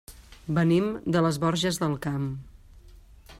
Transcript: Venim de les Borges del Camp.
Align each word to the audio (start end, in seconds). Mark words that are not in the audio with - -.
Venim 0.57 0.87
de 1.17 1.23
les 1.27 1.39
Borges 1.45 1.79
del 1.85 1.95
Camp. 2.07 2.27